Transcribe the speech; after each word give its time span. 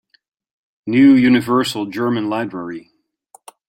New 0.87 1.13
Universal 1.13 1.85
German 1.85 2.27
Library. 2.27 2.89